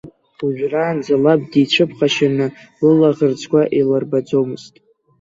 Ожәраанӡа, 0.45 1.15
лаб 1.23 1.41
дицәыԥхашьаны 1.51 2.45
лылаӷырӡқәа 2.83 3.61
илырбаӡомызт. 3.79 4.73